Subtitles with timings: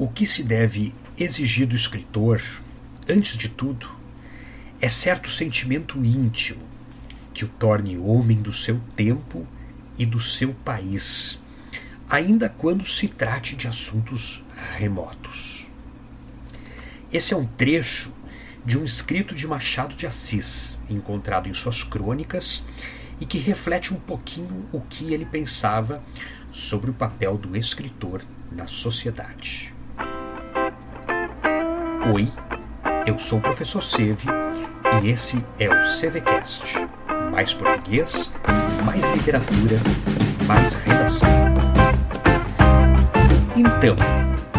[0.00, 2.40] O que se deve exigir do escritor,
[3.06, 3.86] antes de tudo,
[4.80, 6.62] é certo sentimento íntimo
[7.34, 9.46] que o torne homem do seu tempo
[9.98, 11.38] e do seu país,
[12.08, 14.42] ainda quando se trate de assuntos
[14.78, 15.68] remotos.
[17.12, 18.10] Esse é um trecho
[18.64, 22.64] de um escrito de Machado de Assis, encontrado em suas crônicas,
[23.20, 26.02] e que reflete um pouquinho o que ele pensava
[26.50, 29.78] sobre o papel do escritor na sociedade.
[32.06, 32.32] Oi,
[33.06, 34.26] eu sou o professor Seve
[35.02, 36.64] e esse é o CVCast.
[37.30, 38.32] Mais português,
[38.86, 39.76] mais literatura
[40.40, 41.28] e mais redação.
[43.54, 43.96] Então,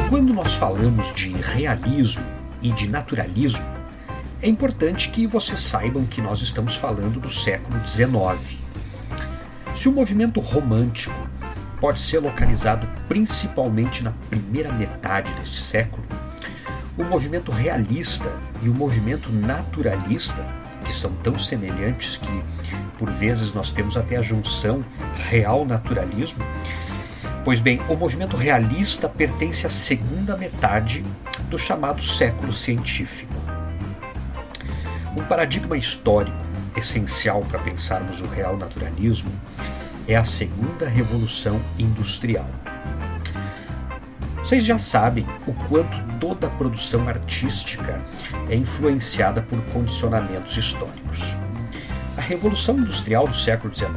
[0.07, 2.23] quando nós falamos de realismo
[2.61, 3.65] e de naturalismo,
[4.39, 8.59] é importante que vocês saibam que nós estamos falando do século XIX.
[9.73, 11.27] Se o movimento romântico
[11.79, 16.03] pode ser localizado principalmente na primeira metade deste século,
[17.01, 18.31] o movimento realista
[18.61, 20.45] e o movimento naturalista,
[20.85, 22.43] que são tão semelhantes que
[22.97, 24.85] por vezes nós temos até a junção
[25.29, 26.43] real-naturalismo,
[27.43, 31.03] pois bem, o movimento realista pertence à segunda metade
[31.49, 33.33] do chamado século científico.
[35.17, 36.37] Um paradigma histórico
[36.75, 39.31] essencial para pensarmos o real naturalismo
[40.07, 42.47] é a segunda revolução industrial.
[44.43, 48.01] Vocês já sabem o quanto toda produção artística
[48.49, 51.35] é influenciada por condicionamentos históricos.
[52.17, 53.91] A Revolução Industrial do século XIX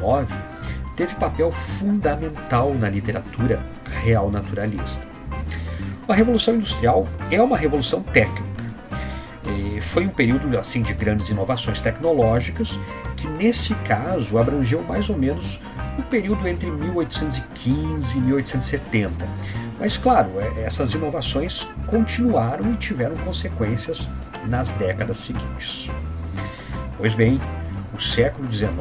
[0.95, 3.59] teve papel fundamental na literatura
[4.03, 5.05] real naturalista.
[6.07, 8.45] A Revolução Industrial é uma revolução técnica.
[9.81, 12.79] Foi um período assim de grandes inovações tecnológicas
[13.15, 15.61] que nesse caso abrangeu mais ou menos
[15.97, 24.07] o período entre 1815 e 1870 mas, claro, é, essas inovações continuaram e tiveram consequências
[24.47, 25.89] nas décadas seguintes.
[26.97, 27.39] Pois bem,
[27.93, 28.75] o século XIX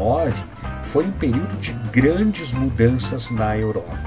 [0.84, 3.98] foi um período de grandes mudanças na Europa.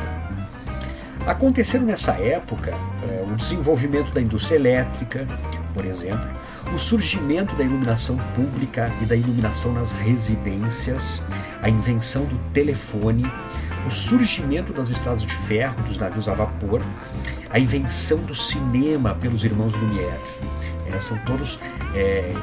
[1.25, 5.27] Aconteceram nessa época é, o desenvolvimento da indústria elétrica,
[5.73, 6.25] por exemplo,
[6.73, 11.21] o surgimento da iluminação pública e da iluminação nas residências,
[11.61, 13.29] a invenção do telefone,
[13.87, 16.81] o surgimento das estradas de ferro, dos navios a vapor,
[17.49, 20.19] a invenção do cinema pelos irmãos Lumière.
[20.93, 21.57] É, são todos
[21.95, 22.33] é,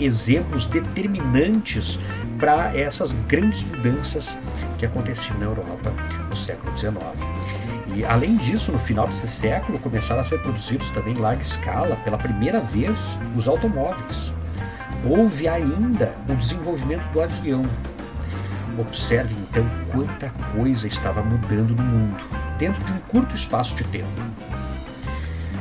[0.00, 2.00] exemplos determinantes
[2.38, 4.38] para essas grandes mudanças
[4.78, 5.92] que aconteciam na Europa
[6.28, 6.96] no século XIX.
[7.94, 11.96] E além disso, no final desse século começaram a ser produzidos também em larga escala,
[11.96, 14.32] pela primeira vez, os automóveis.
[15.04, 17.64] Houve ainda o desenvolvimento do avião,
[18.78, 22.24] Observe então quanta coisa estava mudando no mundo,
[22.58, 24.08] dentro de um curto espaço de tempo.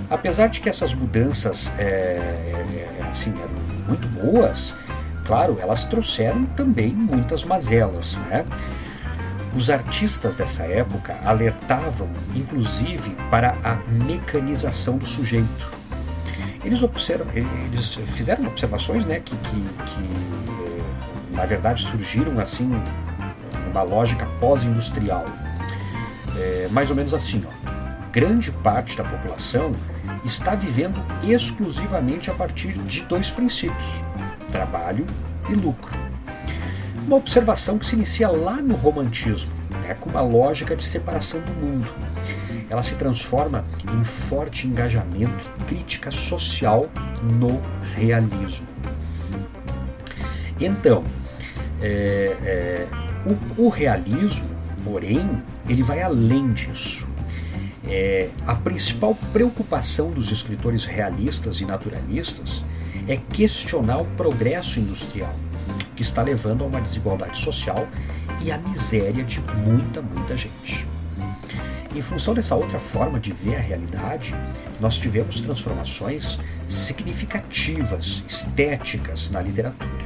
[0.09, 2.53] Apesar de que essas mudanças é,
[3.09, 4.73] assim, eram muito boas,
[5.25, 8.15] claro, elas trouxeram também muitas mazelas.
[8.29, 8.45] Né?
[9.55, 15.71] Os artistas dessa época alertavam, inclusive, para a mecanização do sujeito.
[16.65, 20.72] Eles, observam, eles fizeram observações né, que, que, que
[21.33, 22.69] na verdade surgiram assim
[23.69, 25.25] uma lógica pós-industrial.
[26.37, 28.09] É, mais ou menos assim, ó.
[28.11, 29.73] grande parte da população
[30.23, 34.01] está vivendo exclusivamente a partir de dois princípios:
[34.51, 35.05] trabalho
[35.49, 35.97] e lucro.
[37.05, 39.51] Uma observação que se inicia lá no romantismo,
[39.81, 41.87] né, com uma lógica de separação do mundo.
[42.69, 46.89] Ela se transforma em forte engajamento e crítica social
[47.21, 47.61] no
[47.95, 48.67] realismo.
[50.59, 51.03] Então,
[51.83, 52.87] é, é,
[53.25, 54.47] o, o realismo,
[54.85, 57.05] porém, ele vai além disso.
[57.85, 62.63] É, a principal preocupação dos escritores realistas e naturalistas
[63.07, 65.35] é questionar o progresso industrial,
[65.93, 67.85] que está levando a uma desigualdade social
[68.41, 70.87] e a miséria de muita, muita gente.
[71.93, 74.33] Em função dessa outra forma de ver a realidade,
[74.79, 80.02] nós tivemos transformações significativas, estéticas na literatura.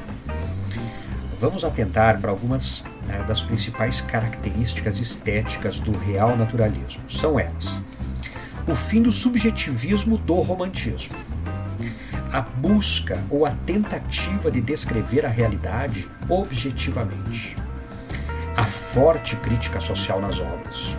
[1.39, 7.03] Vamos atentar para algumas né, das principais características estéticas do real naturalismo.
[7.09, 7.79] São elas:
[8.67, 11.15] o fim do subjetivismo do romantismo,
[12.33, 17.55] a busca ou a tentativa de descrever a realidade objetivamente,
[18.55, 20.97] a forte crítica social nas obras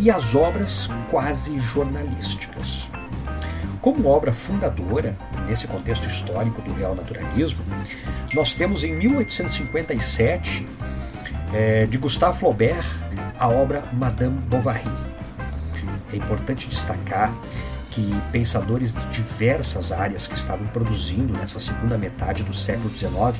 [0.00, 2.88] e as obras quase jornalísticas.
[3.84, 5.14] Como obra fundadora,
[5.46, 7.62] nesse contexto histórico do real naturalismo,
[8.32, 10.66] nós temos em 1857
[11.52, 12.86] é, de Gustave Flaubert
[13.38, 14.88] a obra Madame Bovary.
[16.10, 17.30] É importante destacar
[17.90, 23.38] que pensadores de diversas áreas que estavam produzindo nessa segunda metade do século XIX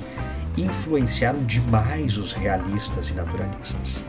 [0.59, 4.05] influenciaram demais os realistas e naturalistas.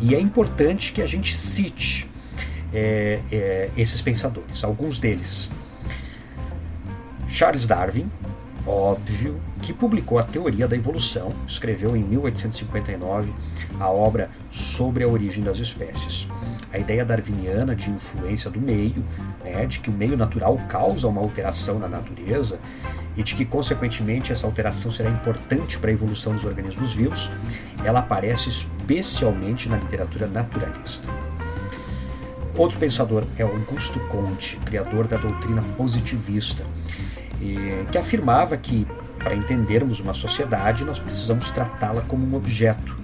[0.00, 2.08] E é importante que a gente cite
[2.72, 5.50] é, é, esses pensadores, alguns deles.
[7.36, 8.10] Charles Darwin,
[8.66, 13.30] óbvio, que publicou a teoria da evolução, escreveu em 1859
[13.78, 16.26] a obra Sobre a Origem das Espécies.
[16.72, 19.04] A ideia darwiniana de influência do meio,
[19.44, 22.58] né, de que o meio natural causa uma alteração na natureza
[23.14, 27.30] e de que, consequentemente, essa alteração será importante para a evolução dos organismos vivos,
[27.84, 31.06] ela aparece especialmente na literatura naturalista.
[32.56, 36.64] Outro pensador é Augusto Comte, criador da doutrina positivista,
[37.90, 38.86] que afirmava que,
[39.18, 42.96] para entendermos uma sociedade, nós precisamos tratá-la como um objeto.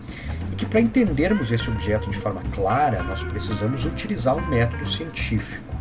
[0.53, 5.73] E que, para entendermos esse objeto de forma clara, nós precisamos utilizar um método científico.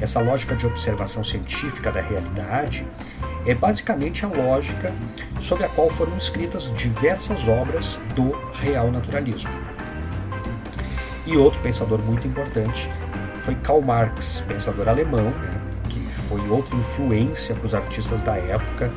[0.00, 2.86] Essa lógica de observação científica da realidade
[3.46, 4.92] é basicamente a lógica
[5.40, 9.50] sobre a qual foram escritas diversas obras do real naturalismo.
[11.24, 12.90] E outro pensador muito importante
[13.42, 15.65] foi Karl Marx, pensador alemão, né,
[16.28, 18.90] foi outra influência para os artistas da época,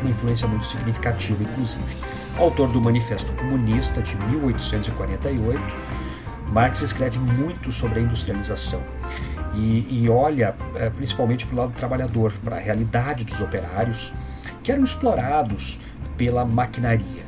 [0.00, 1.96] uma influência muito significativa, inclusive.
[2.38, 5.60] Autor do Manifesto Comunista de 1848,
[6.52, 8.80] Marx escreve muito sobre a industrialização
[9.54, 14.12] e, e olha é, principalmente para o lado do trabalhador, para a realidade dos operários
[14.62, 15.80] que eram explorados
[16.16, 17.24] pela maquinaria.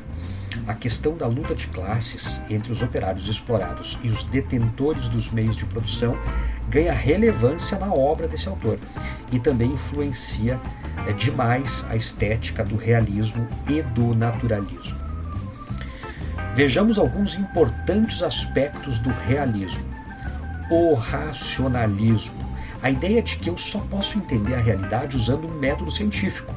[0.67, 5.57] A questão da luta de classes entre os operários explorados e os detentores dos meios
[5.57, 6.17] de produção
[6.69, 8.79] ganha relevância na obra desse autor
[9.33, 10.61] e também influencia
[11.07, 14.99] é, demais a estética do realismo e do naturalismo.
[16.55, 19.99] Vejamos alguns importantes aspectos do realismo
[20.71, 22.47] o racionalismo,
[22.83, 26.55] a ideia de que eu só posso entender a realidade usando um método científico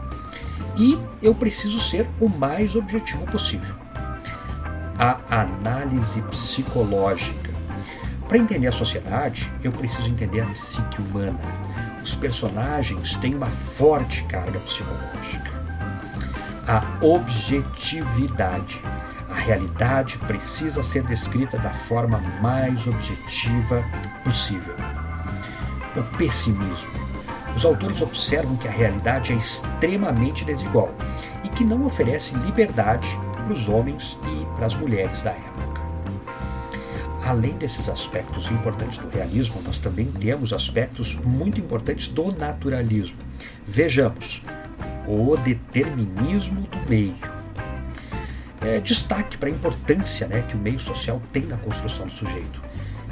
[0.75, 3.75] e eu preciso ser o mais objetivo possível.
[4.97, 7.40] A análise psicológica.
[8.31, 11.37] Para entender a sociedade, eu preciso entender a psique humana.
[12.01, 15.51] Os personagens têm uma forte carga psicológica.
[16.65, 18.81] A objetividade
[19.29, 23.83] a realidade precisa ser descrita da forma mais objetiva
[24.23, 24.75] possível.
[25.97, 26.89] O pessimismo.
[27.53, 30.89] Os autores observam que a realidade é extremamente desigual
[31.43, 35.70] e que não oferece liberdade para os homens e para as mulheres da época.
[37.31, 43.17] Além desses aspectos importantes do realismo, nós também temos aspectos muito importantes do naturalismo.
[43.65, 44.43] Vejamos:
[45.07, 47.15] o determinismo do meio
[48.59, 52.61] é, destaque para a importância né, que o meio social tem na construção do sujeito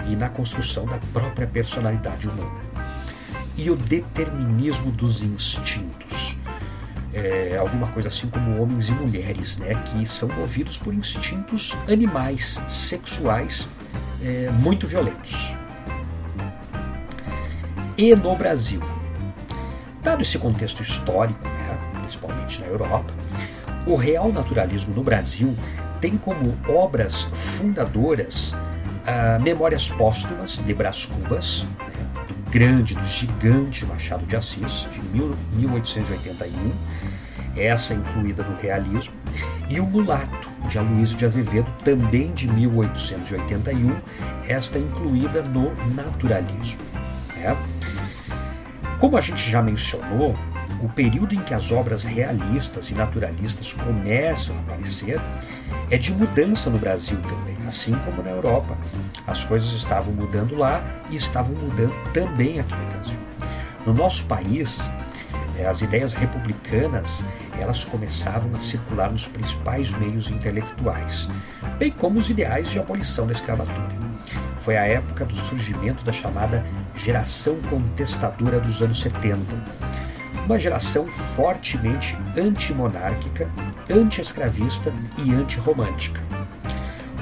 [0.05, 2.59] e na construção da própria personalidade humana.
[3.55, 6.35] E o determinismo dos instintos.
[7.13, 12.61] É, alguma coisa assim como homens e mulheres, né, que são movidos por instintos animais,
[12.67, 13.67] sexuais,
[14.23, 15.55] é, muito violentos.
[17.97, 18.81] E no Brasil?
[20.01, 23.13] Dado esse contexto histórico, né, principalmente na Europa,
[23.85, 25.55] o real naturalismo no Brasil
[25.99, 33.85] tem como obras fundadoras uh, Memórias Póstumas de Brás Cubas, né, do grande, do gigante
[33.85, 35.01] Machado de Assis, de
[35.57, 36.71] 1881,
[37.55, 39.13] essa incluída no realismo,
[39.69, 43.95] e O Mulato, de Aloysio de Azevedo, também de 1881,
[44.47, 46.81] esta incluída no naturalismo.
[47.35, 47.57] Né?
[48.99, 50.35] Como a gente já mencionou,
[50.81, 55.19] o período em que as obras realistas e naturalistas começam a aparecer
[55.89, 58.77] é de mudança no Brasil também, assim como na Europa.
[59.25, 63.19] As coisas estavam mudando lá e estavam mudando também aqui no Brasil.
[63.85, 64.89] No nosso país,
[65.65, 67.25] as ideias republicanas
[67.59, 71.27] elas começavam a circular nos principais meios intelectuais,
[71.77, 73.97] bem como os ideais de abolição da escravatura.
[74.57, 79.39] Foi a época do surgimento da chamada geração contestadora dos anos 70
[80.49, 83.47] uma geração fortemente antimonárquica,
[83.87, 84.91] anti-escravista
[85.23, 86.19] e antirromântica.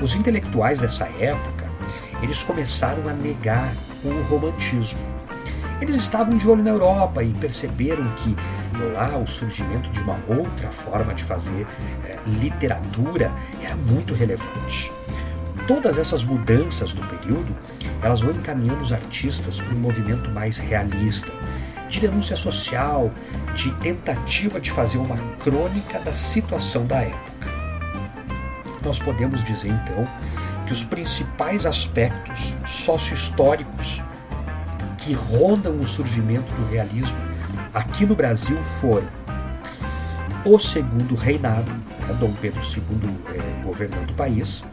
[0.01, 1.69] Os intelectuais dessa época,
[2.21, 5.16] eles começaram a negar o romantismo.
[5.79, 8.35] Eles estavam de olho na Europa e perceberam que
[8.93, 11.67] lá o surgimento de uma outra forma de fazer
[12.05, 13.31] é, literatura
[13.61, 14.91] era muito relevante.
[15.67, 17.55] Todas essas mudanças do período,
[18.01, 21.31] elas vão encaminhando os artistas para um movimento mais realista,
[21.89, 23.11] de denúncia social,
[23.53, 27.47] de tentativa de fazer uma crônica da situação da época.
[28.83, 30.07] Nós podemos dizer então
[30.65, 34.01] que os principais aspectos sócio-históricos
[35.07, 37.17] que rondam o surgimento do realismo
[37.73, 39.07] aqui no Brasil foram
[40.43, 41.79] o segundo reinado, né,
[42.19, 42.75] Dom Pedro II
[43.33, 44.65] é, governando o país,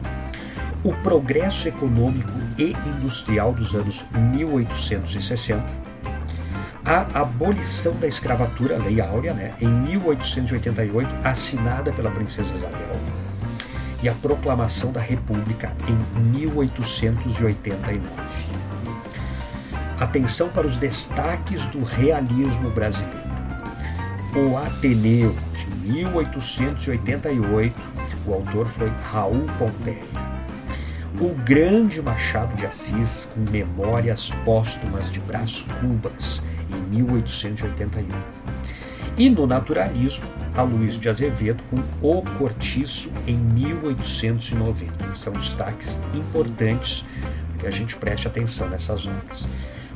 [0.83, 5.63] o progresso econômico e industrial dos anos 1860,
[6.83, 12.99] a abolição da escravatura, Lei Áurea, né, em 1888, assinada pela Princesa Isabel,
[14.03, 15.95] e a proclamação da República em
[16.31, 18.74] 1889.
[19.99, 23.25] Atenção para os destaques do realismo brasileiro.
[24.35, 27.79] O Ateneu, de 1888,
[28.25, 30.03] o autor foi Raul Pompeia
[31.19, 36.41] o grande Machado de Assis com Memórias Póstumas de Brás Cubas,
[36.73, 38.05] em 1881.
[39.17, 45.13] E no naturalismo, a Luiz de Azevedo com O Cortiço, em 1890.
[45.13, 47.05] São destaques importantes
[47.59, 49.47] que a gente preste atenção nessas obras.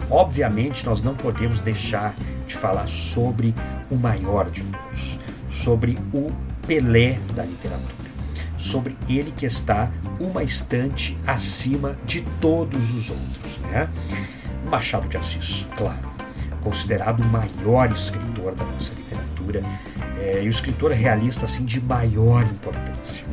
[0.09, 2.15] Obviamente, nós não podemos deixar
[2.47, 3.53] de falar sobre
[3.89, 6.27] o maior de todos, sobre o
[6.65, 7.99] Pelé da literatura
[8.59, 9.89] sobre ele que está
[10.19, 13.57] uma estante acima de todos os outros.
[13.59, 13.89] Né?
[14.69, 16.11] Machado de Assis, claro,
[16.61, 19.63] considerado o maior escritor da nossa literatura
[20.19, 23.23] é, e o escritor realista assim de maior importância.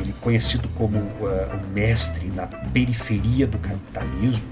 [0.00, 4.44] Ele conhecido como uh, o mestre na periferia do capitalismo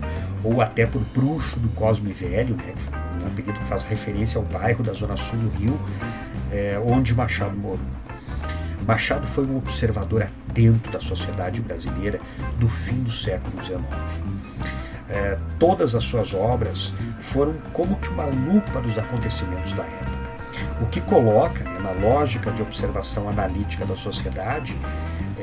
[0.44, 2.74] ou até por bruxo do Cosme Velho, né,
[3.22, 5.80] um apelido que faz referência ao bairro da zona sul do Rio,
[6.52, 7.80] é, onde Machado morou.
[8.86, 12.20] Machado foi um observador atento da sociedade brasileira
[12.58, 13.80] do fim do século XIX.
[15.08, 20.24] É, todas as suas obras foram como que uma lupa dos acontecimentos da época,
[20.82, 24.76] o que coloca, né, na lógica de observação analítica da sociedade,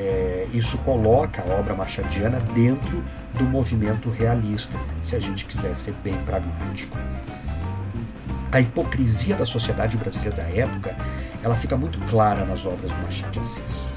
[0.02, 3.04] é, isso coloca a obra machadiana dentro
[3.38, 6.98] do movimento realista, se a gente quiser ser bem pragmático.
[8.52, 10.96] A hipocrisia da sociedade brasileira da época
[11.44, 13.88] ela fica muito clara nas obras do Machado de Assis.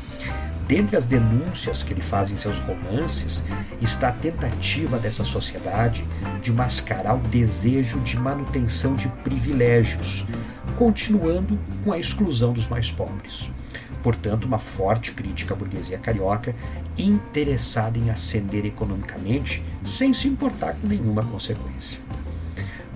[0.66, 3.42] Dentre as denúncias que ele faz em seus romances
[3.82, 6.06] está a tentativa dessa sociedade
[6.40, 10.24] de mascarar o desejo de manutenção de privilégios,
[10.76, 13.50] continuando com a exclusão dos mais pobres.
[14.04, 16.54] Portanto, uma forte crítica à burguesia carioca,
[16.98, 21.98] interessada em ascender economicamente sem se importar com nenhuma consequência.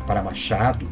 [0.07, 0.87] Para Machado,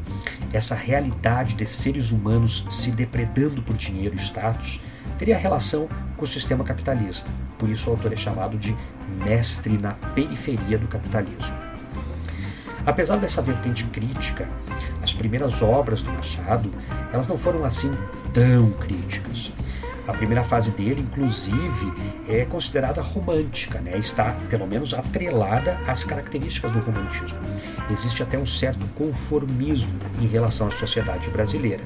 [0.54, 4.80] essa realidade de seres humanos se depredando por dinheiro e status
[5.18, 7.30] teria relação com o sistema capitalista.
[7.58, 8.74] Por isso o autor é chamado de
[9.22, 11.56] mestre na periferia do capitalismo.
[12.86, 14.48] Apesar dessa vertente crítica,
[15.02, 16.70] as primeiras obras do Machado,
[17.12, 17.92] elas não foram assim
[18.32, 19.52] tão críticas.
[20.06, 21.92] A primeira fase dele, inclusive,
[22.28, 23.92] é considerada romântica, né?
[23.98, 27.38] está pelo menos atrelada às características do romantismo.
[27.90, 31.82] Existe até um certo conformismo em relação à sociedade brasileira.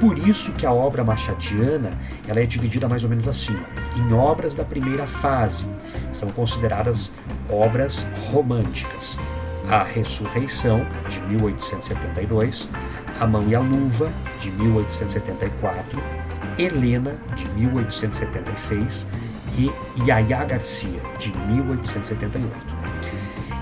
[0.00, 1.90] Por isso que a obra machadiana
[2.26, 3.56] ela é dividida mais ou menos assim,
[3.96, 5.64] em obras da primeira fase.
[6.12, 7.12] São consideradas
[7.50, 9.18] obras românticas.
[9.68, 12.68] A Ressurreição, de 1872,
[13.20, 16.00] A Mão e a Luva, de 1874,
[16.58, 19.06] Helena, de 1876,
[19.56, 19.70] e
[20.06, 22.78] Yaya Garcia, de 1878.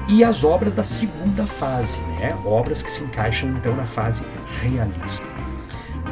[0.09, 2.37] E as obras da segunda fase, né?
[2.45, 4.23] obras que se encaixam então na fase
[4.63, 5.27] realista.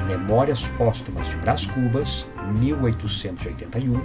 [0.07, 4.03] Memórias Póstumas de Brás Cubas, 1881,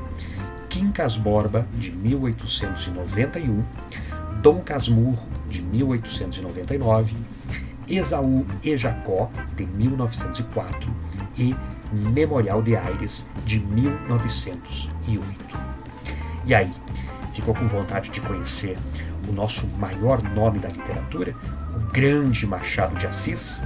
[0.69, 3.63] Quincas Borba, de 1891,
[4.41, 7.15] Dom Casmurro, de 1899,
[7.87, 10.89] Esaú e Jacó, de 1904,
[11.37, 11.55] e
[11.91, 15.59] Memorial de Aires, de 1908.
[16.45, 16.71] E aí,
[17.33, 18.77] ficou com vontade de conhecer
[19.27, 21.35] o nosso maior nome da literatura,
[21.75, 23.61] o grande Machado de Assis?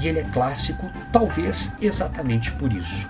[0.00, 3.08] E ele é clássico, talvez exatamente por isso,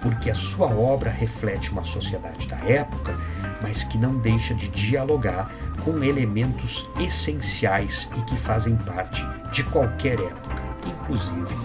[0.00, 3.14] porque a sua obra reflete uma sociedade da época,
[3.62, 5.50] mas que não deixa de dialogar
[5.84, 11.56] com elementos essenciais e que fazem parte de qualquer época, inclusive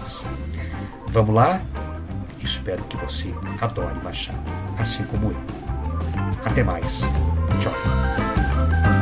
[0.00, 0.26] nossa.
[1.08, 1.60] Vamos lá?
[2.42, 4.38] Espero que você adore Machado,
[4.78, 5.36] assim como eu.
[6.44, 7.02] Até mais.
[7.60, 8.97] Tchau.